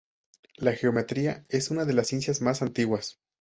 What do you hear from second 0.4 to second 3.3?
La geometría es una de las ciencias más antiguas.